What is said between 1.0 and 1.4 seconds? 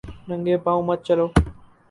چلو